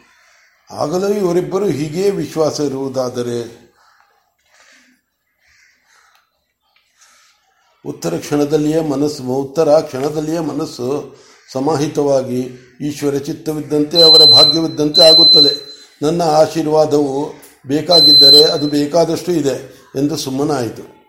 ಆಗಲೂ 0.70 1.08
ಇವರಿಬ್ಬರು 1.08 1.66
ಹೀಗೇ 1.66 2.10
ವಿಶ್ವಾಸ 2.10 2.60
ಇರುವುದಾದರೆ? 2.60 3.70
ಉತ್ತರ 7.86 8.16
ಕ್ಷಣದಲ್ಲಿಯೇ 8.16 8.80
ಮನಸ್ಸು, 8.80 9.22
ಉತ್ತರ 9.22 9.80
ಕ್ಷಣದಲ್ಲಿಯೇ 9.80 10.38
ಮನಸ್ಸು 10.38 11.16
ಸಮಾಹಿತವಾಗಿ 11.52 12.40
ಈಶ್ವರ 12.80 13.18
ಚಿತ್ತವಿದ್ದಂತೆ 13.18 14.02
ಅವರ 14.02 14.24
ಭಾಗ್ಯವಿದ್ದಂತೆ 14.24 15.02
ಆಗುತ್ತದೆ 15.02 15.70
ನನ್ನ 16.02 16.22
ಆಶೀರ್ವಾದವು 16.22 17.34
ಬೇಕಾಗಿದ್ದರೆ 17.66 18.44
ಅದು 18.44 18.68
ಬೇಕಾದಷ್ಟು 18.68 19.32
ಇದೆ 19.32 19.56
ಎಂದು 19.96 20.16
ಸುಮ್ಮನಾಯಿತು. 20.16 20.99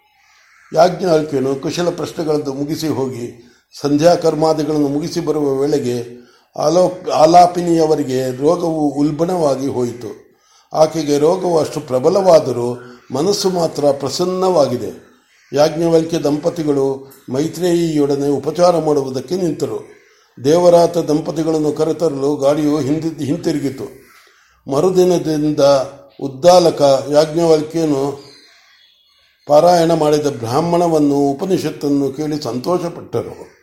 ಯಾಜ್ಞಾಲ್ಕ್ಯನು 0.73 1.55
ಕುಶಲ 1.55 1.89
ಪ್ರಶ್ನೆಗಳನ್ನು 1.89 2.53
ಮುಗಿಸಿ 2.53 2.87
ಹೋಗಿ, 2.87 3.51
ಸಂಧ್ಯಾ 3.81 4.15
ಕರ್ಮಾದಿಗಳನ್ನು 4.15 4.87
ಮುಗಿಸಿ 4.87 5.19
ಬರುವ 5.19 5.53
ವೇಳೆಗೆ 5.53 6.21
ಆಲೋ 6.57 6.91
ಆಲಾಪಿನಿಯವರಿಗೆ 7.15 8.37
ರೋಗವು 8.37 8.89
ಉಲ್ಬಣವಾಗಿ 8.89 9.67
ಹೋಯಿತು. 9.67 10.39
ಆಕೆಗೆ 10.73 11.17
ರೋಗವು 11.17 11.59
ಅಷ್ಟು 11.59 11.79
ಪ್ರಬಲವಾದರೂ 11.79 12.79
ಮನಸ್ಸು 13.11 13.49
ಮಾತ್ರ 13.49 13.85
ಪ್ರಸನ್ನವಾಗಿದೆ. 13.91 15.11
ಯಾಜ್ಞವಲ್ಕ್ಯ 15.53 16.19
ದಂಪತಿಗಳು 16.19 17.11
ಮೈತ್ರೇಯಿಯೊಡನೆ 17.29 18.27
ಉಪಚಾರ 18.27 18.77
ಮಾಡುವುದಕ್ಕೆ 18.77 19.35
ನಿಂತರು. 19.35 19.79
ದೇವರಾತ 20.43 20.97
ದಂಪತಿಗಳನ್ನು 20.97 21.71
ಕರೆತರಲು 21.71 22.35
ಗಾಡಿಯು 22.35 22.79
ಹಿಂದಿ, 22.79 23.25
ಹಿಂತಿರುಗಿತು. 23.25 24.01
ಮರುದಿನದಿಂದ 24.71 25.59
ಉದ್ದಾಲಕ 26.21 26.81
ಯಾಜ್ಞವಲ್ಕ್ಯನು 27.11 28.30
ಪಾರಾಯಣ 29.47 29.93
ಮಾಡಿದ 29.93 30.27
ಬ್ರಾಹ್ಮಣವನ್ನು 30.27 31.15
ಉಪನಿಷತ್ತನ್ನು 31.15 32.11
ಕೇಳಿ 32.11 32.43
ಸಂತೋಷಪಟ್ಟರು. 32.43 33.61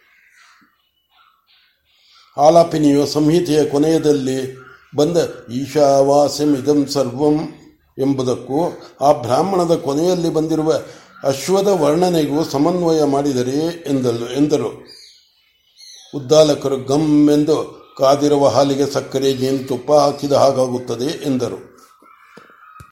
ಆಲಾಪಿನಿಯು 2.41 3.07
ಸಂಹಿತೆಯ 3.07 3.65
ಕೊನೆಯದಲ್ಲಿ 3.65 4.57
ಬಂದ 4.97 5.17
ಈಶಾವಾಸ್ಯಮಿದಂ 5.53 6.87
ಸರ್ವಂ 6.87 7.49
ಎಂಬುದಕ್ಕೂ 7.99 8.79
ಆ 9.01 9.13
ಬ್ರಾಹ್ಮಣದ 9.13 9.75
ಕೊನೆಯಲ್ಲಿ 9.75 10.29
ಬಂದಿರುವ 10.29 10.81
ಅಶ್ವದ 11.25 11.67
ವರ್ಣನೆಗೂ 11.67 12.45
ಸಮನ್ವಯ 12.45 13.05
ಮಾಡಿದರೆ 13.05 13.85
ಎಂದಲು, 13.87 14.33
ಎಂದರು. 14.33 14.85
ಉದ್ದಾಲಕರು 16.15 16.77
ಗಮ್ 16.77 17.31
ಎಂದು 17.31 17.79
ಕಾದಿರುವ 17.99 18.49
ಹಾಲಿಗೆ 18.49 18.87
ಸಕ್ಕರೆ 18.87 19.33
ಜೇನುತುಪ್ಪ 19.33 19.93
ಹಾಕಿದ 19.93 20.33
ಹಾಗಾಗುತ್ತದೆ 20.33 21.27
ಎಂದರು. 21.27 21.78